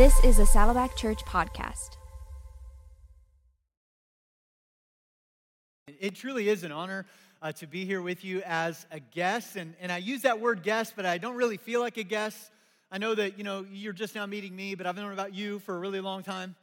[0.00, 1.98] This is a Saddleback Church podcast.
[5.88, 7.04] It truly is an honor
[7.42, 9.56] uh, to be here with you as a guest.
[9.56, 12.50] And, and I use that word guest, but I don't really feel like a guest.
[12.90, 15.58] I know that, you know, you're just now meeting me, but I've known about you
[15.58, 16.54] for a really long time.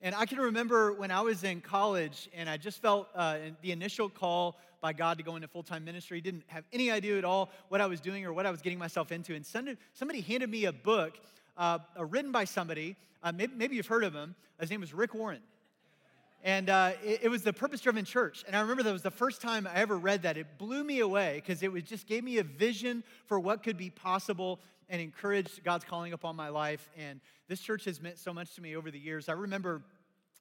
[0.00, 3.72] And I can remember when I was in college and I just felt uh, the
[3.72, 6.22] initial call by God to go into full time ministry.
[6.22, 8.78] Didn't have any idea at all what I was doing or what I was getting
[8.78, 9.34] myself into.
[9.34, 11.18] And somebody handed me a book
[11.58, 12.96] uh, uh, written by somebody.
[13.22, 14.34] Uh, maybe, maybe, you've heard of him.
[14.60, 15.42] His name was Rick Warren.
[16.44, 18.44] And uh, it, it, was the Purpose Driven Church.
[18.46, 20.36] And I remember that was the first time I ever read that.
[20.36, 23.76] It blew me away because it was, just gave me a vision for what could
[23.76, 26.88] be possible and encouraged God's calling upon my life.
[26.96, 29.28] And this church has meant so much to me over the years.
[29.28, 29.82] I remember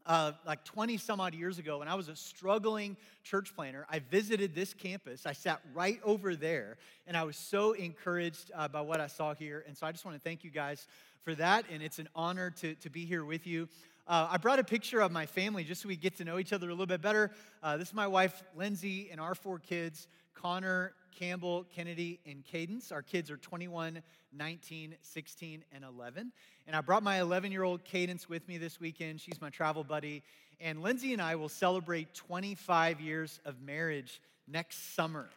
[0.08, 3.86] uh, like 20 some odd years ago when I was a struggling church planter.
[3.90, 5.26] I visited this campus.
[5.26, 9.36] I sat right over there, and I was so encouraged uh, by what I saw
[9.36, 9.64] here.
[9.68, 10.88] And so I just want to thank you guys
[11.24, 13.68] for that, and it's an honor to, to be here with you.
[14.08, 16.54] Uh, I brought a picture of my family just so we get to know each
[16.54, 17.32] other a little bit better.
[17.62, 20.08] Uh, this is my wife, Lindsay, and our four kids
[20.42, 22.92] Connor, Campbell, Kennedy, and Cadence.
[22.92, 24.02] Our kids are 21,
[24.34, 26.32] 19, 16, and 11.
[26.68, 29.20] And I brought my 11 year old Cadence with me this weekend.
[29.20, 30.22] She's my travel buddy.
[30.60, 35.28] And Lindsay and I will celebrate 25 years of marriage next summer.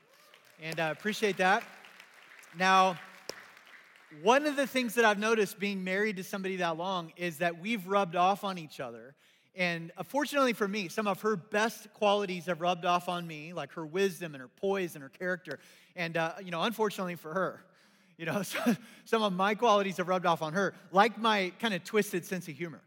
[0.62, 1.62] And I appreciate that.
[2.58, 2.98] Now,
[4.22, 7.60] one of the things that I've noticed being married to somebody that long is that
[7.60, 9.14] we've rubbed off on each other
[9.54, 13.52] and uh, fortunately for me, some of her best qualities have rubbed off on me,
[13.52, 15.58] like her wisdom and her poise and her character.
[15.96, 17.62] And, uh, you know, unfortunately for her,
[18.16, 18.42] you know,
[19.04, 22.48] some of my qualities have rubbed off on her, like my kind of twisted sense
[22.48, 22.80] of humor.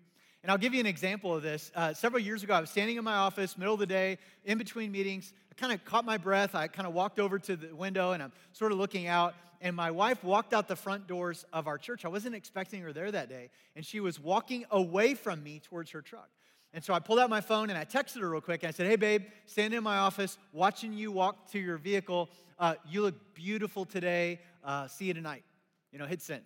[0.44, 1.72] And I'll give you an example of this.
[1.73, 4.58] Uh, several years ago, I was standing in my office, middle of the day, in
[4.58, 5.34] between meetings.
[5.50, 6.53] I kind of caught my breath.
[6.53, 9.36] I kind of walked over to the window and I'm sort of looking out.
[9.61, 12.03] And my wife walked out the front doors of our church.
[12.03, 13.50] I wasn't expecting her there that day.
[13.78, 16.30] And she was walking away from me towards her truck.
[16.73, 18.63] And so I pulled out my phone and I texted her real quick.
[18.63, 22.29] And I said, Hey, babe, standing in my office, watching you walk to your vehicle.
[22.57, 24.39] Uh, you look beautiful today.
[24.63, 25.44] Uh, see you tonight.
[25.91, 26.44] You know, hit send.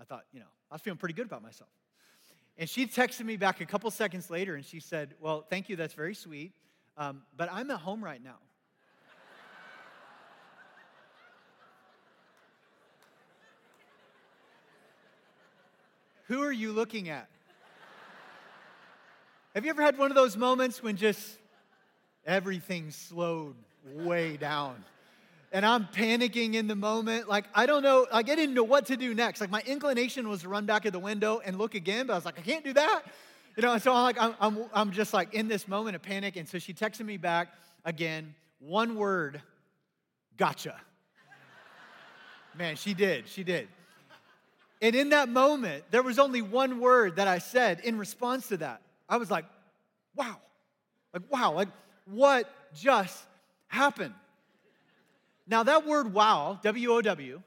[0.00, 1.70] I thought, you know, I was feeling pretty good about myself.
[2.56, 5.76] And she texted me back a couple seconds later and she said, Well, thank you.
[5.76, 6.52] That's very sweet.
[6.96, 8.38] Um, but I'm at home right now.
[16.26, 17.28] Who are you looking at?
[19.58, 21.36] Have you ever had one of those moments when just
[22.24, 23.56] everything slowed
[23.92, 24.84] way down?
[25.50, 27.28] And I'm panicking in the moment.
[27.28, 29.40] Like, I don't know, like, I didn't know what to do next.
[29.40, 32.16] Like, my inclination was to run back at the window and look again, but I
[32.16, 33.02] was like, I can't do that.
[33.56, 36.02] You know, and so I'm like, I'm, I'm, I'm just like in this moment of
[36.02, 36.36] panic.
[36.36, 37.48] And so she texted me back
[37.84, 39.42] again, one word,
[40.36, 40.76] gotcha.
[42.56, 43.66] Man, she did, she did.
[44.80, 48.58] And in that moment, there was only one word that I said in response to
[48.58, 48.82] that.
[49.08, 49.44] I was like,
[50.14, 50.36] wow.
[51.12, 51.68] Like, wow, like
[52.06, 53.22] what just
[53.68, 54.14] happened?
[55.46, 57.42] Now, that word wow, W O W,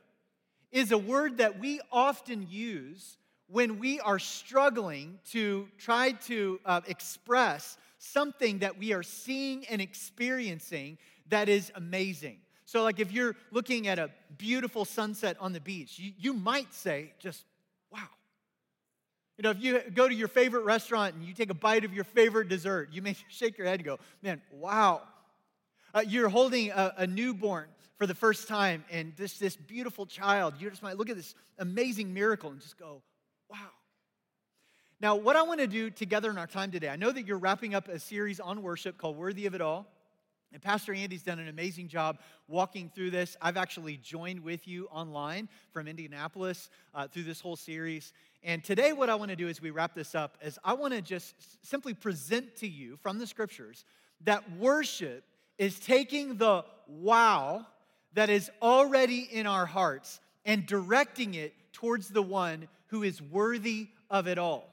[0.71, 3.17] is a word that we often use
[3.47, 9.81] when we are struggling to try to uh, express something that we are seeing and
[9.81, 10.97] experiencing
[11.29, 12.37] that is amazing.
[12.65, 16.73] So, like if you're looking at a beautiful sunset on the beach, you, you might
[16.73, 17.43] say, just
[19.41, 21.95] you know, if you go to your favorite restaurant and you take a bite of
[21.95, 25.01] your favorite dessert, you may shake your head and go, man, wow.
[25.95, 27.65] Uh, you're holding a, a, newborn
[27.97, 31.33] for the first time and this, this beautiful child, you just might look at this
[31.57, 33.01] amazing miracle and just go,
[33.49, 33.57] wow.
[34.99, 37.39] Now, what I want to do together in our time today, I know that you're
[37.39, 39.87] wrapping up a series on worship called Worthy of It All.
[40.53, 43.37] And Pastor Andy's done an amazing job walking through this.
[43.41, 48.11] I've actually joined with you online from Indianapolis uh, through this whole series.
[48.43, 50.93] And today, what I want to do as we wrap this up is I want
[50.93, 51.35] to just
[51.65, 53.85] simply present to you from the scriptures
[54.25, 55.23] that worship
[55.57, 57.65] is taking the wow
[58.13, 63.87] that is already in our hearts and directing it towards the one who is worthy
[64.09, 64.67] of it all.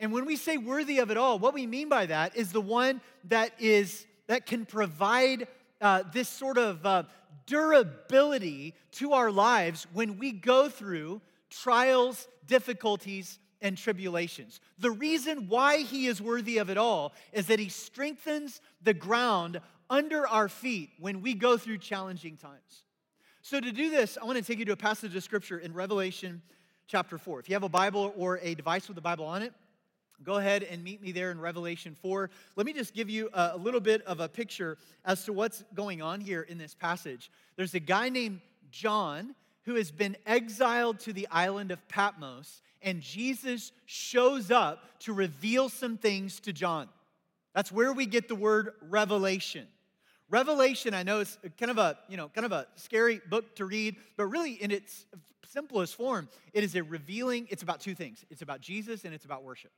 [0.00, 2.60] And when we say worthy of it all, what we mean by that is the
[2.60, 5.48] one that is that can provide
[5.80, 7.02] uh, this sort of uh,
[7.46, 11.20] durability to our lives when we go through
[11.50, 14.60] trials, difficulties, and tribulations.
[14.78, 19.60] The reason why he is worthy of it all is that he strengthens the ground
[19.88, 22.84] under our feet when we go through challenging times.
[23.42, 25.72] So, to do this, I want to take you to a passage of scripture in
[25.72, 26.42] Revelation
[26.88, 27.40] chapter 4.
[27.40, 29.52] If you have a Bible or a device with the Bible on it,
[30.22, 32.30] Go ahead and meet me there in Revelation 4.
[32.56, 36.02] Let me just give you a little bit of a picture as to what's going
[36.02, 37.30] on here in this passage.
[37.56, 38.40] There's a guy named
[38.70, 39.34] John
[39.64, 45.68] who has been exiled to the island of Patmos, and Jesus shows up to reveal
[45.68, 46.88] some things to John.
[47.54, 49.66] That's where we get the word revelation.
[50.28, 53.64] Revelation, I know, is kind of a, you know, kind of a scary book to
[53.64, 55.06] read, but really in its
[55.48, 58.24] simplest form, it is a revealing, it's about two things.
[58.30, 59.70] It's about Jesus and it's about worship.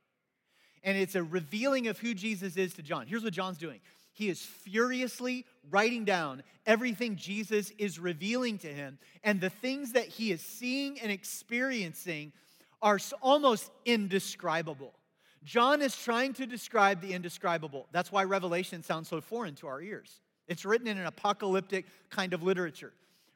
[0.83, 3.07] And it's a revealing of who Jesus is to John.
[3.07, 3.79] Here's what John's doing.
[4.13, 10.07] He is furiously writing down everything Jesus is revealing to him, and the things that
[10.07, 12.33] he is seeing and experiencing
[12.81, 14.93] are almost indescribable.
[15.43, 17.87] John is trying to describe the indescribable.
[17.91, 20.19] That's why Revelation sounds so foreign to our ears.
[20.47, 22.91] It's written in an apocalyptic kind of literature.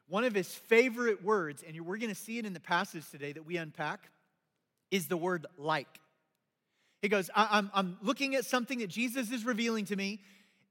[0.08, 3.32] One of his favorite words, and we're going to see it in the passage today
[3.32, 4.10] that we unpack,
[4.90, 6.00] is the word like.
[7.04, 10.20] He goes, I'm, I'm looking at something that Jesus is revealing to me,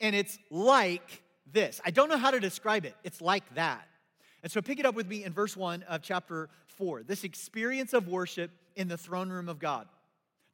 [0.01, 1.21] and it's like
[1.51, 1.79] this.
[1.85, 2.95] I don't know how to describe it.
[3.03, 3.87] It's like that.
[4.41, 7.03] And so pick it up with me in verse 1 of chapter 4.
[7.03, 9.87] This experience of worship in the throne room of God.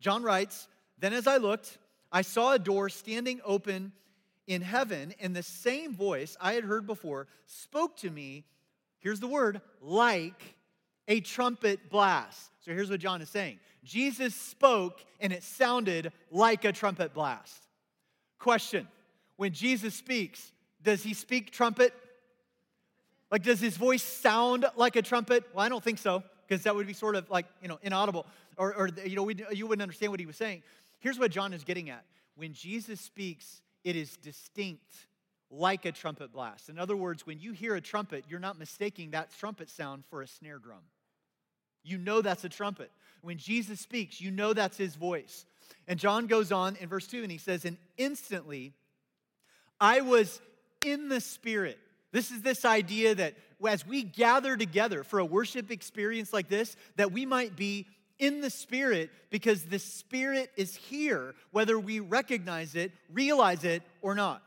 [0.01, 0.67] John writes,
[0.97, 1.77] Then as I looked,
[2.11, 3.93] I saw a door standing open
[4.47, 8.43] in heaven, and the same voice I had heard before spoke to me,
[8.99, 10.57] here's the word, like
[11.09, 12.51] a trumpet blast.
[12.61, 17.67] So here's what John is saying Jesus spoke, and it sounded like a trumpet blast.
[18.37, 18.87] Question
[19.35, 21.93] When Jesus speaks, does he speak trumpet?
[23.31, 25.43] Like, does his voice sound like a trumpet?
[25.53, 28.25] Well, I don't think so, because that would be sort of like, you know, inaudible,
[28.57, 30.63] or, or you know, you wouldn't understand what he was saying.
[30.99, 32.05] Here's what John is getting at.
[32.35, 35.07] When Jesus speaks, it is distinct
[35.51, 36.69] like a trumpet blast.
[36.69, 40.21] In other words, when you hear a trumpet, you're not mistaking that trumpet sound for
[40.21, 40.81] a snare drum.
[41.89, 42.91] You know that's a trumpet.
[43.21, 45.45] When Jesus speaks, you know that's his voice.
[45.87, 48.73] And John goes on in verse 2 and he says, And instantly
[49.79, 50.41] I was
[50.85, 51.79] in the Spirit.
[52.11, 53.35] This is this idea that
[53.67, 57.87] as we gather together for a worship experience like this, that we might be
[58.17, 64.15] in the Spirit because the Spirit is here, whether we recognize it, realize it, or
[64.15, 64.41] not.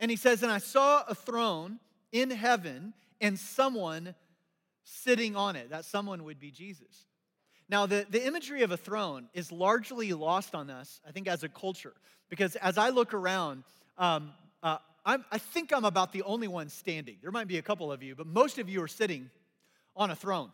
[0.00, 1.78] And he says, And I saw a throne
[2.12, 4.14] in heaven and someone
[4.86, 5.70] sitting on it.
[5.70, 7.06] That someone would be Jesus.
[7.68, 11.42] Now, the, the imagery of a throne is largely lost on us, I think, as
[11.42, 11.94] a culture,
[12.28, 13.64] because as I look around,
[13.98, 17.16] um, uh, i think I'm about the only one standing.
[17.22, 19.30] There might be a couple of you, but most of you are sitting
[19.96, 20.50] on a throne.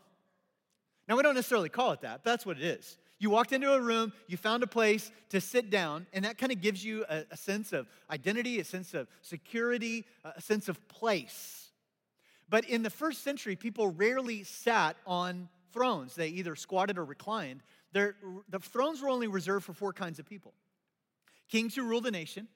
[1.08, 2.99] Now, we don't necessarily call it that, but that's what it is.
[3.19, 6.52] You walked into a room, you found a place to sit down, and that kind
[6.52, 10.88] of gives you a, a sense of identity, a sense of security, a sense of
[10.88, 11.62] place.
[12.53, 16.15] But in the first century, people rarely sat on thrones.
[16.15, 17.63] They either squatted or reclined.
[17.95, 18.13] The
[18.61, 20.53] thrones were only reserved for four kinds of people
[21.49, 22.49] kings who ruled a nation,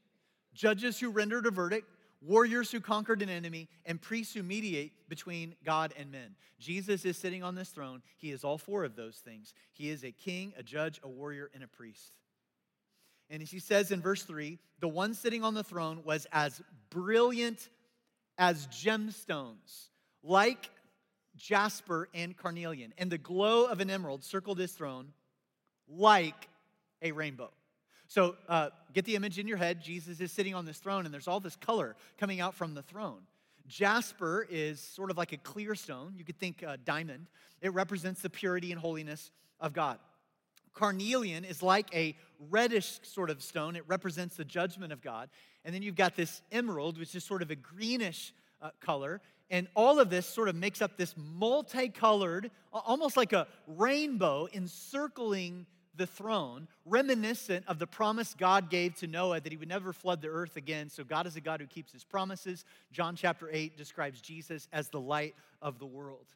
[0.53, 1.89] judges who rendered a verdict,
[2.21, 6.37] warriors who conquered an enemy, and priests who mediate between God and men.
[6.59, 8.03] Jesus is sitting on this throne.
[8.19, 9.55] He is all four of those things.
[9.73, 12.13] He is a king, a judge, a warrior, and a priest.
[13.31, 16.61] And as he says in verse 3 the one sitting on the throne was as
[16.91, 17.71] brilliant
[18.38, 19.88] as gemstones,
[20.23, 20.71] like
[21.37, 22.93] jasper and carnelian.
[22.99, 25.12] And the glow of an emerald circled his throne
[25.88, 26.49] like
[27.03, 27.50] a rainbow.
[28.09, 29.83] So uh, get the image in your head.
[29.83, 32.83] Jesus is sitting on this throne, and there's all this color coming out from the
[32.83, 33.21] throne.
[33.67, 36.15] Jasper is sort of like a clear stone.
[36.17, 37.27] You could think uh, diamond.
[37.61, 39.99] It represents the purity and holiness of God.
[40.73, 42.14] Carnelian is like a
[42.50, 43.76] reddish sort of stone.
[43.76, 45.31] It represents the judgment of God.
[45.66, 48.32] And then you've got this emerald, which is sort of a greenish
[48.62, 49.20] uh, color.
[49.50, 55.66] And all of this sort of makes up this multicolored, almost like a rainbow encircling
[55.96, 60.23] the throne, reminiscent of the promise God gave to Noah that he would never flood
[60.23, 60.88] the earth again.
[60.88, 62.64] So, God is a God who keeps his promises.
[62.92, 66.26] John chapter 8 describes Jesus as the light of the world.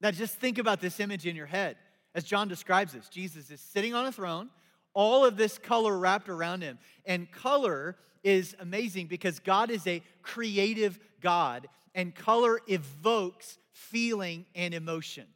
[0.00, 1.76] Now, just think about this image in your head
[2.14, 3.08] as John describes this.
[3.08, 4.50] Jesus is sitting on a throne,
[4.94, 6.78] all of this color wrapped around him.
[7.04, 14.72] And color is amazing because God is a creative God, and color evokes feeling and
[14.72, 15.26] emotion.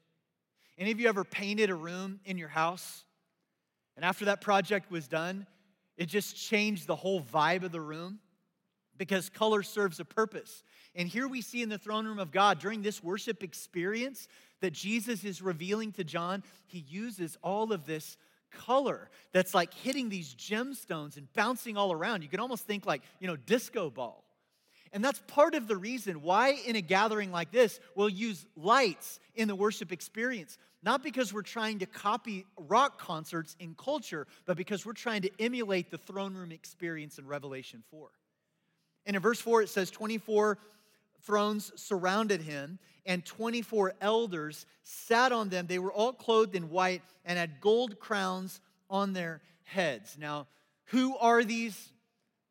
[0.79, 3.05] Any of you ever painted a room in your house?
[3.97, 5.47] And after that project was done,
[5.97, 8.21] it just changed the whole vibe of the room
[8.97, 10.63] because color serves a purpose.
[10.95, 14.29] And here we see in the throne room of God during this worship experience
[14.61, 18.17] that Jesus is revealing to John, he uses all of this
[18.51, 22.23] color that's like hitting these gemstones and bouncing all around.
[22.23, 24.25] You can almost think like, you know, disco ball.
[24.93, 29.21] And that's part of the reason why, in a gathering like this, we'll use lights
[29.35, 30.57] in the worship experience.
[30.83, 35.31] Not because we're trying to copy rock concerts in culture, but because we're trying to
[35.39, 38.09] emulate the throne room experience in Revelation 4.
[39.05, 40.59] And in verse 4, it says 24
[41.23, 45.67] thrones surrounded him, and 24 elders sat on them.
[45.67, 48.61] They were all clothed in white and had gold crowns
[48.91, 50.17] on their heads.
[50.19, 50.47] Now,
[50.87, 51.93] who are these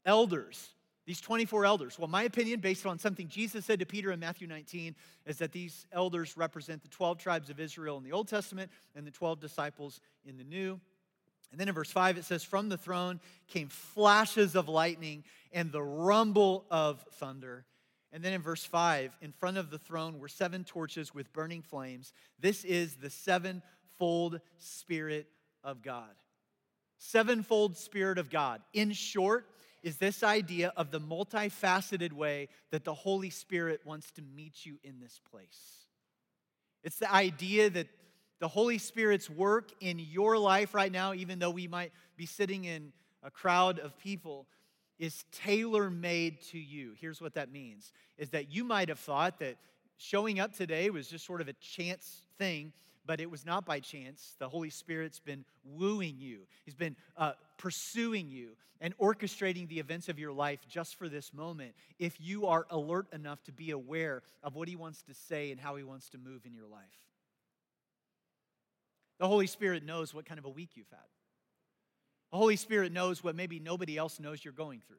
[0.06, 0.70] elders?
[1.06, 1.98] These 24 elders.
[1.98, 4.94] Well, my opinion, based on something Jesus said to Peter in Matthew 19,
[5.26, 9.08] is that these elders represent the 12 tribes of Israel in the Old Testament and
[9.08, 10.80] the 12 disciples in the New.
[11.52, 15.72] And then in verse 5, it says, From the throne came flashes of lightning and
[15.72, 17.66] the rumble of thunder.
[18.14, 21.62] And then in verse 5, in front of the throne were seven torches with burning
[21.62, 22.14] flames.
[22.40, 25.28] This is the sevenfold Spirit
[25.64, 26.16] of God.
[26.98, 28.62] Sevenfold Spirit of God.
[28.74, 29.46] In short,
[29.84, 34.78] is this idea of the multifaceted way that the Holy Spirit wants to meet you
[34.84, 35.86] in this place.
[36.84, 37.88] It's the idea that
[38.40, 42.66] the Holy Spirit's work in your life right now, even though we might be sitting
[42.66, 42.92] in
[43.24, 44.48] a crowd of people,
[45.00, 46.94] is tailor made to you.
[47.00, 49.58] Here's what that means is that you might have thought that
[49.98, 52.74] showing up today was just sort of a chance thing,
[53.06, 54.36] but it was not by chance.
[54.40, 58.50] The Holy Spirit's been wooing you, He's been uh, pursuing you
[58.80, 63.08] and orchestrating the events of your life just for this moment if you are alert
[63.12, 66.18] enough to be aware of what He wants to say and how He wants to
[66.18, 66.82] move in your life.
[69.20, 71.00] The Holy Spirit knows what kind of a week you've had.
[72.32, 74.98] The Holy Spirit knows what maybe nobody else knows you're going through.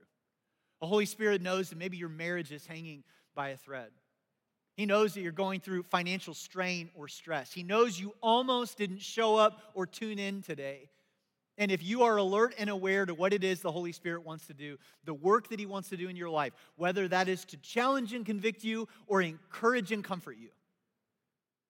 [0.80, 3.04] The Holy Spirit knows that maybe your marriage is hanging
[3.34, 3.90] by a thread.
[4.76, 7.52] He knows that you're going through financial strain or stress.
[7.52, 10.88] He knows you almost didn't show up or tune in today.
[11.58, 14.46] And if you are alert and aware to what it is the Holy Spirit wants
[14.46, 17.44] to do, the work that He wants to do in your life, whether that is
[17.46, 20.50] to challenge and convict you or encourage and comfort you,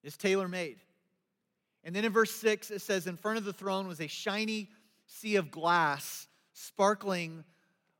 [0.04, 0.76] is tailor made.
[1.84, 4.68] And then in verse 6, it says, In front of the throne was a shiny
[5.08, 7.44] sea of glass, sparkling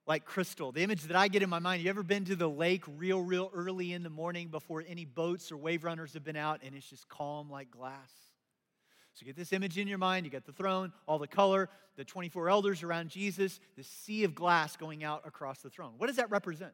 [0.07, 0.73] like crystal.
[0.73, 3.21] The image that I get in my mind, you ever been to the lake real,
[3.21, 6.75] real early in the morning before any boats or wave runners have been out and
[6.75, 8.11] it's just calm like glass?
[9.15, 12.05] So get this image in your mind, you get the throne, all the color, the
[12.05, 15.95] 24 elders around Jesus, the sea of glass going out across the throne.
[15.99, 16.73] What does that represent?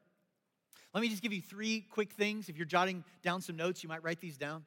[0.92, 2.48] Let me just give you three quick things.
[2.48, 4.64] If you're jotting down some notes, you might write these down.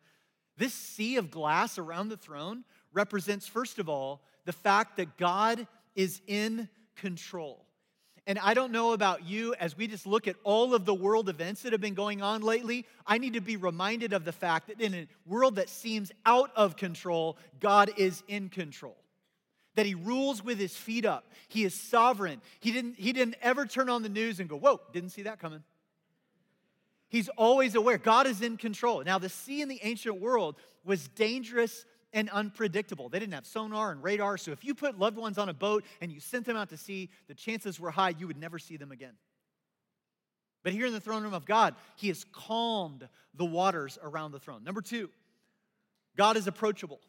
[0.58, 5.68] This sea of glass around the throne represents, first of all, the fact that God
[5.94, 7.66] is in control.
[8.26, 11.28] And I don't know about you, as we just look at all of the world
[11.28, 14.70] events that have been going on lately, I need to be reminded of the fact
[14.70, 18.96] that in a world that seems out of control, God is in control.
[19.76, 21.26] That he rules with his feet up.
[21.50, 22.42] He is sovereign.
[22.62, 25.40] He didn't, he didn't ever turn on the news and go, Whoa, didn't see that
[25.40, 25.62] coming.
[27.10, 27.98] He's always aware.
[27.98, 29.04] God is in control.
[29.04, 33.10] Now, the sea in the ancient world was dangerous and unpredictable.
[33.10, 35.84] They didn't have sonar and radar, so if you put loved ones on a boat
[36.02, 38.78] and you sent them out to sea, the chances were high you would never see
[38.78, 39.14] them again.
[40.64, 44.40] But here in the throne room of God, He has calmed the waters around the
[44.40, 44.64] throne.
[44.64, 45.10] Number two,
[46.18, 47.00] God is approachable.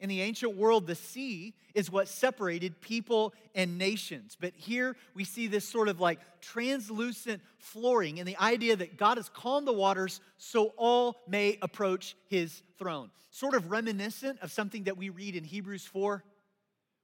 [0.00, 4.36] In the ancient world, the sea is what separated people and nations.
[4.38, 9.16] But here we see this sort of like translucent flooring and the idea that God
[9.16, 13.10] has calmed the waters so all may approach his throne.
[13.30, 16.22] Sort of reminiscent of something that we read in Hebrews 4,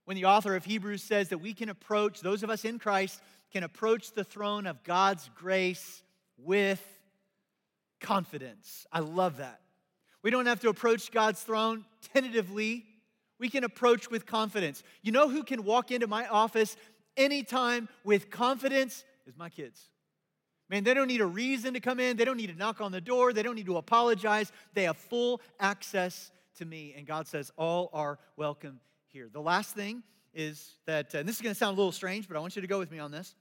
[0.05, 3.21] when the author of Hebrews says that we can approach, those of us in Christ
[3.53, 6.03] can approach the throne of God's grace
[6.37, 6.85] with
[8.01, 8.87] confidence.
[8.93, 9.61] I love that.
[10.23, 12.85] We don't have to approach God's throne tentatively.
[13.39, 14.83] We can approach with confidence.
[15.03, 16.77] You know who can walk into my office
[17.17, 19.05] anytime with confidence?
[19.27, 19.89] Is my kids.
[20.69, 22.17] Man, they don't need a reason to come in.
[22.17, 23.33] They don't need to knock on the door.
[23.33, 24.53] They don't need to apologize.
[24.75, 26.95] They have full access to me.
[26.97, 29.29] And God says, all are welcome here.
[29.33, 32.37] The last thing is that, and this is going to sound a little strange, but
[32.37, 33.35] I want you to go with me on this.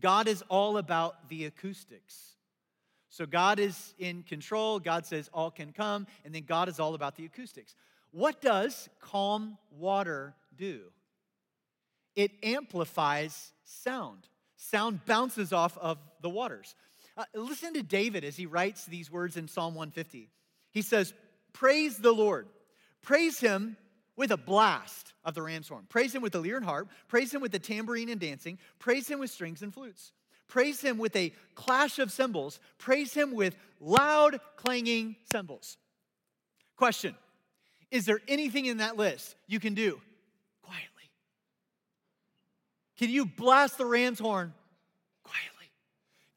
[0.00, 2.33] God is all about the acoustics.
[3.14, 4.80] So God is in control.
[4.80, 6.08] God says all can come.
[6.24, 7.76] And then God is all about the acoustics.
[8.10, 10.80] What does calm water do?
[12.16, 14.26] It amplifies sound.
[14.56, 16.74] Sound bounces off of the waters.
[17.16, 20.28] Uh, listen to David as he writes these words in Psalm 150.
[20.72, 21.14] He says,
[21.52, 22.48] Praise the Lord.
[23.00, 23.76] Praise him
[24.16, 25.86] with a blast of the ram's horn.
[25.88, 26.90] Praise him with the lyre and harp.
[27.06, 28.58] Praise him with the tambourine and dancing.
[28.80, 30.10] Praise him with strings and flutes.
[30.48, 32.60] Praise him with a clash of cymbals.
[32.78, 35.76] Praise him with loud clanging cymbals.
[36.76, 37.14] Question
[37.90, 40.00] Is there anything in that list you can do
[40.62, 41.10] quietly?
[42.98, 44.54] Can you blast the ram's horn
[45.22, 45.70] quietly?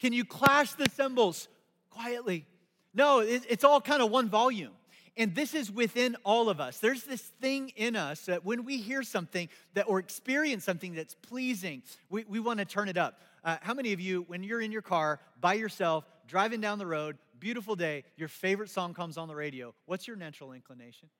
[0.00, 1.48] Can you clash the cymbals
[1.90, 2.46] quietly?
[2.94, 4.72] No, it's all kind of one volume.
[5.16, 6.78] And this is within all of us.
[6.78, 11.14] There's this thing in us that when we hear something that or experience something that's
[11.14, 13.20] pleasing, we, we want to turn it up.
[13.44, 16.86] Uh, how many of you, when you're in your car by yourself, driving down the
[16.86, 19.74] road, beautiful day, your favorite song comes on the radio.
[19.86, 21.08] What's your natural inclination?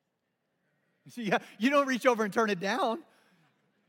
[1.16, 2.98] Yeah, you don't reach over and turn it down.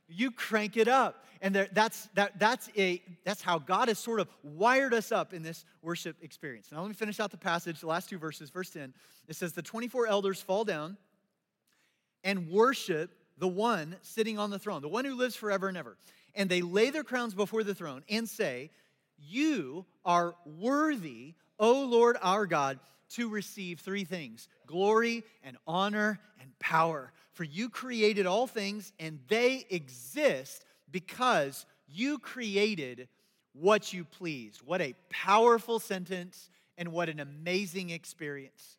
[0.07, 1.25] You crank it up.
[1.41, 5.33] And there, that's, that, that's, a, that's how God has sort of wired us up
[5.33, 6.69] in this worship experience.
[6.71, 8.49] Now, let me finish out the passage, the last two verses.
[8.49, 8.93] Verse 10,
[9.27, 10.95] it says, The 24 elders fall down
[12.23, 15.97] and worship the one sitting on the throne, the one who lives forever and ever.
[16.35, 18.71] And they lay their crowns before the throne and say,
[19.17, 22.79] You are worthy, O Lord our God,
[23.11, 27.11] to receive three things glory and honor and power.
[27.33, 33.07] For you created all things, and they exist because you created
[33.53, 34.61] what you pleased.
[34.61, 38.77] What a powerful sentence, and what an amazing experience.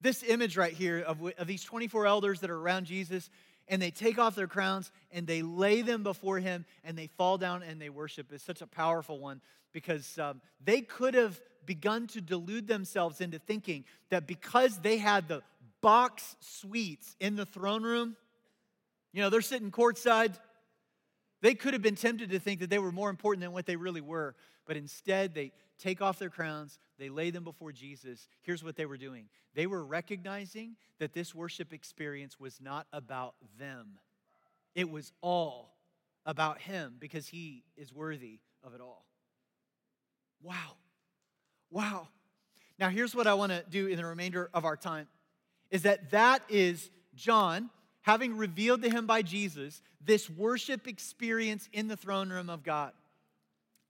[0.00, 3.30] This image right here of, of these 24 elders that are around Jesus,
[3.72, 7.38] and they take off their crowns and they lay them before him and they fall
[7.38, 9.40] down and they worship is such a powerful one
[9.72, 15.26] because um, they could have begun to delude themselves into thinking that because they had
[15.26, 15.42] the
[15.80, 18.14] box suites in the throne room,
[19.14, 20.34] you know, they're sitting courtside.
[21.40, 23.76] They could have been tempted to think that they were more important than what they
[23.76, 24.34] really were,
[24.66, 25.50] but instead they
[25.82, 28.28] take off their crowns, they lay them before Jesus.
[28.42, 33.34] Here's what they were doing they were recognizing that this worship experience was not about
[33.58, 33.98] them,
[34.74, 35.74] it was all
[36.24, 39.04] about Him because He is worthy of it all.
[40.42, 40.76] Wow.
[41.70, 42.08] Wow.
[42.78, 45.06] Now, here's what I want to do in the remainder of our time
[45.70, 47.70] is that that is John
[48.02, 52.92] having revealed to him by Jesus this worship experience in the throne room of God.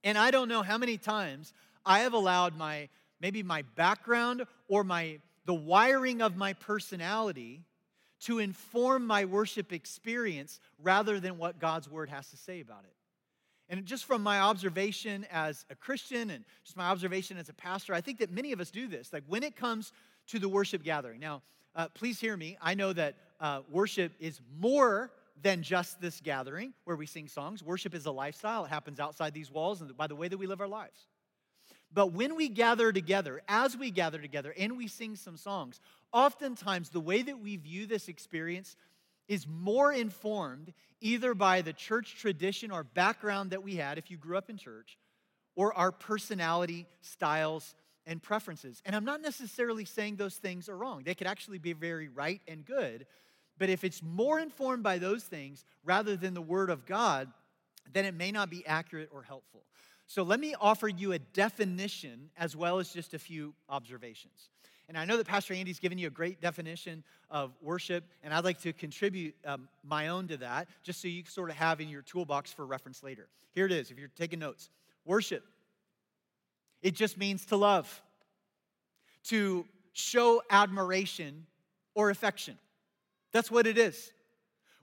[0.05, 1.53] And I don't know how many times
[1.85, 2.89] I have allowed my
[3.21, 7.65] maybe my background or my the wiring of my personality
[8.21, 12.95] to inform my worship experience rather than what God's word has to say about it.
[13.69, 17.95] And just from my observation as a Christian and just my observation as a pastor,
[17.95, 19.13] I think that many of us do this.
[19.13, 19.93] Like when it comes
[20.29, 21.21] to the worship gathering.
[21.21, 21.43] Now,
[21.75, 22.57] uh, please hear me.
[22.61, 25.11] I know that uh, worship is more
[25.43, 27.63] than just this gathering where we sing songs.
[27.63, 30.47] Worship is a lifestyle, it happens outside these walls and by the way that we
[30.47, 31.07] live our lives.
[31.95, 35.81] But when we gather together, as we gather together and we sing some songs,
[36.13, 38.77] oftentimes the way that we view this experience
[39.29, 44.17] is more informed either by the church tradition or background that we had if you
[44.17, 44.97] grew up in church,
[45.57, 47.75] or our personality, styles,
[48.07, 48.81] and preferences.
[48.87, 52.41] And I'm not necessarily saying those things are wrong, they could actually be very right
[52.49, 53.07] and good.
[53.59, 57.29] But if it's more informed by those things rather than the Word of God,
[57.93, 59.63] then it may not be accurate or helpful.
[60.13, 64.51] So let me offer you a definition as well as just a few observations.
[64.87, 68.45] And I know that Pastor Andy's given you a great definition of worship, and I'd
[68.45, 71.89] like to contribute um, my own to that, just so you sort of have in
[71.89, 73.27] your toolbox for reference later.
[73.55, 74.69] Here it is, if you're taking notes.
[75.07, 75.45] Worship,
[76.83, 78.03] it just means to love,
[79.29, 81.47] to show admiration
[81.95, 82.59] or affection.
[83.33, 84.13] That's what it is.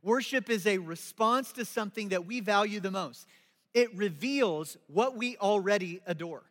[0.02, 3.28] Worship is a response to something that we value the most.
[3.74, 6.44] It reveals what we already adore.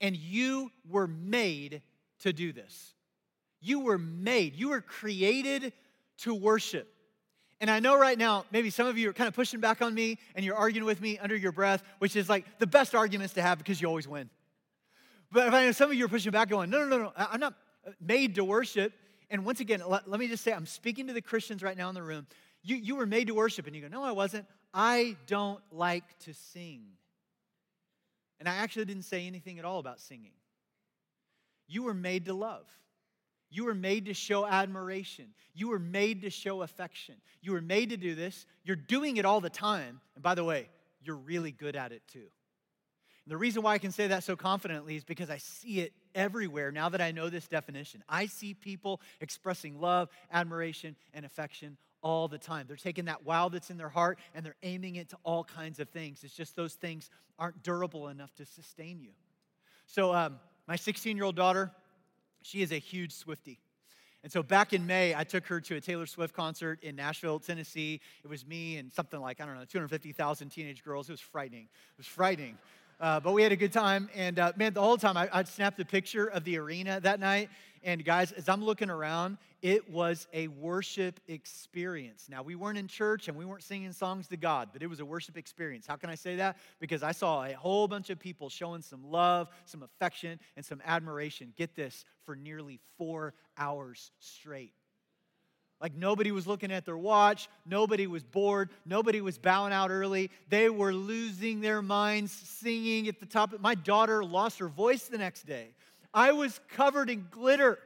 [0.00, 1.82] And you were made
[2.20, 2.94] to do this.
[3.60, 5.72] You were made, you were created
[6.18, 6.92] to worship.
[7.60, 9.94] And I know right now, maybe some of you are kind of pushing back on
[9.94, 13.34] me and you're arguing with me under your breath, which is like the best arguments
[13.34, 14.28] to have because you always win.
[15.32, 17.12] But if I know some of you are pushing back, going, no, no, no, no,
[17.16, 17.54] I'm not
[17.86, 18.92] uh, made to worship.
[19.30, 21.88] And once again, let, let me just say, I'm speaking to the Christians right now
[21.88, 22.26] in the room.
[22.62, 23.66] You, you were made to worship.
[23.66, 24.46] And you go, no, I wasn't.
[24.72, 26.82] I don't like to sing.
[28.38, 30.32] And I actually didn't say anything at all about singing.
[31.68, 32.66] You were made to love.
[33.50, 35.26] You were made to show admiration.
[35.54, 37.14] You were made to show affection.
[37.40, 38.44] You were made to do this.
[38.64, 40.00] You're doing it all the time.
[40.14, 40.68] And by the way,
[41.02, 42.18] you're really good at it too.
[42.18, 45.92] And the reason why I can say that so confidently is because I see it
[46.14, 48.04] everywhere now that I know this definition.
[48.08, 52.66] I see people expressing love, admiration, and affection all the time.
[52.68, 55.80] They're taking that wow that's in their heart and they're aiming it to all kinds
[55.80, 56.22] of things.
[56.24, 59.10] It's just those things aren't durable enough to sustain you.
[59.86, 61.70] So, um, my 16 year old daughter,
[62.42, 63.58] she is a huge Swiftie.
[64.26, 67.38] And so back in May, I took her to a Taylor Swift concert in Nashville,
[67.38, 68.00] Tennessee.
[68.24, 71.08] It was me and something like, I don't know, 250,000 teenage girls.
[71.08, 71.62] It was frightening.
[71.62, 72.58] It was frightening.
[72.98, 74.08] Uh, but we had a good time.
[74.16, 77.20] And uh, man, the whole time I, I'd snapped a picture of the arena that
[77.20, 77.50] night.
[77.84, 82.28] And guys, as I'm looking around, it was a worship experience.
[82.30, 85.00] Now, we weren't in church and we weren't singing songs to God, but it was
[85.00, 85.88] a worship experience.
[85.88, 86.56] How can I say that?
[86.78, 90.80] Because I saw a whole bunch of people showing some love, some affection, and some
[90.86, 91.52] admiration.
[91.56, 94.72] Get this, for nearly four hours straight.
[95.80, 100.30] Like nobody was looking at their watch, nobody was bored, nobody was bowing out early.
[100.48, 103.58] They were losing their minds singing at the top.
[103.58, 105.70] My daughter lost her voice the next day.
[106.14, 107.80] I was covered in glitter.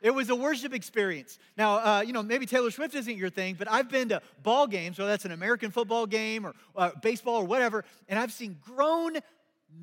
[0.00, 1.38] It was a worship experience.
[1.58, 4.66] Now, uh, you know, maybe Taylor Swift isn't your thing, but I've been to ball
[4.66, 8.56] games, whether that's an American football game or uh, baseball or whatever, and I've seen
[8.62, 9.18] grown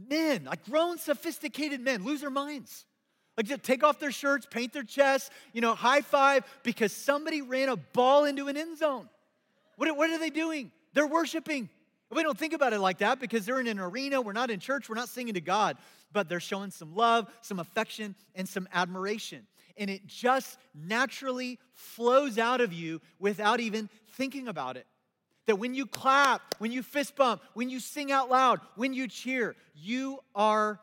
[0.10, 2.86] men, like grown, sophisticated men, lose their minds.
[3.38, 7.44] Like just take off their shirts, paint their chests, you know, high five because somebody
[7.44, 9.08] ran a ball into an end zone.
[9.76, 10.72] What, what are they doing?
[10.94, 11.70] They're worshiping.
[12.10, 14.22] We don't think about it like that because they're in an arena.
[14.22, 14.90] We're not in church.
[14.90, 15.78] We're not singing to God,
[16.12, 19.46] but they're showing some love, some affection, and some admiration.
[19.78, 24.88] And it just naturally flows out of you without even thinking about it.
[25.46, 29.08] That when you clap, when you fist bump, when you sing out loud, when you
[29.08, 30.80] cheer, you are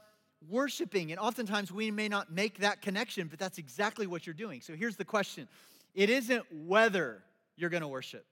[0.49, 1.11] worshiping.
[1.11, 4.61] And oftentimes we may not make that connection, but that's exactly what you're doing.
[4.61, 5.49] So here's the question
[5.95, 7.23] it isn't whether
[7.57, 8.25] you're going to worship,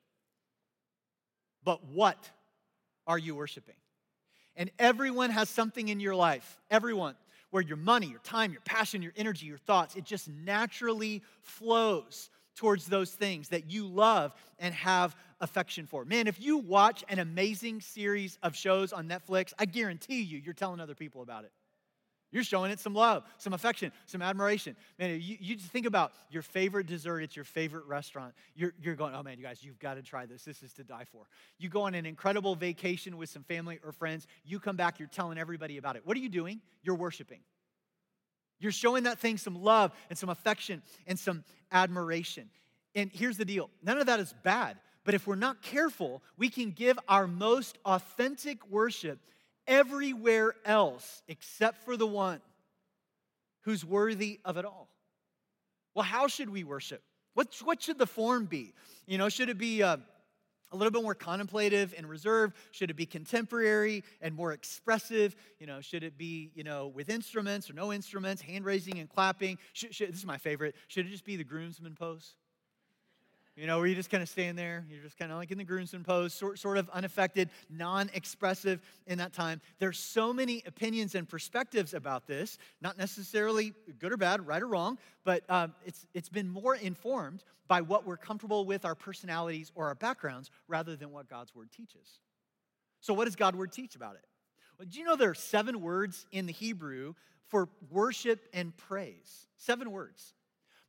[1.64, 2.30] but what
[3.06, 3.76] are you worshiping?
[4.56, 7.14] And everyone has something in your life, everyone,
[7.52, 12.30] where your money, your time, your passion, your energy, your thoughts, it just naturally flows
[12.56, 16.04] towards those things that you love and have affection for.
[16.04, 20.54] Man, if you watch an amazing series of shows on Netflix, I guarantee you, you're
[20.54, 21.52] telling other people about it.
[22.32, 24.74] You're showing it some love, some affection, some admiration.
[24.98, 28.34] Man, you, you just think about your favorite dessert at your favorite restaurant.
[28.56, 30.42] You're, you're going, oh man, you guys, you've got to try this.
[30.42, 31.26] This is to die for.
[31.58, 34.26] You go on an incredible vacation with some family or friends.
[34.44, 36.06] You come back, you're telling everybody about it.
[36.06, 36.62] What are you doing?
[36.82, 37.40] You're worshiping.
[38.58, 42.48] You're showing that thing some love and some affection and some admiration.
[42.94, 44.78] And here's the deal none of that is bad.
[45.04, 49.18] But if we're not careful, we can give our most authentic worship
[49.66, 52.40] everywhere else except for the one
[53.62, 54.88] who's worthy of it all.
[55.94, 57.02] Well, how should we worship?
[57.34, 58.74] What, what should the form be?
[59.06, 59.96] You know, should it be uh,
[60.70, 62.56] a little bit more contemplative and reserved?
[62.72, 65.36] Should it be contemporary and more expressive?
[65.58, 69.08] You know, should it be, you know, with instruments or no instruments, hand raising and
[69.08, 69.58] clapping?
[69.72, 70.74] Should, should, this is my favorite.
[70.88, 72.34] Should it just be the groomsman pose?
[73.54, 75.58] You know, where you just kind of stand there, you're just kind of like in
[75.58, 79.60] the groomsman pose, sort, sort of unaffected, non expressive in that time.
[79.78, 84.68] There's so many opinions and perspectives about this, not necessarily good or bad, right or
[84.68, 89.70] wrong, but um, it's, it's been more informed by what we're comfortable with, our personalities
[89.74, 92.20] or our backgrounds, rather than what God's word teaches.
[93.02, 94.24] So, what does God's word teach about it?
[94.78, 97.14] Well, do you know there are seven words in the Hebrew
[97.48, 99.46] for worship and praise?
[99.58, 100.32] Seven words.